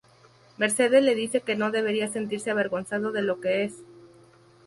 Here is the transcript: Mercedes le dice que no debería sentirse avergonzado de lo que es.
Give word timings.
Mercedes 0.57 1.03
le 1.03 1.13
dice 1.13 1.41
que 1.41 1.55
no 1.55 1.69
debería 1.69 2.07
sentirse 2.11 2.49
avergonzado 2.49 3.11
de 3.11 3.21
lo 3.21 3.39
que 3.39 3.65
es. 3.65 3.83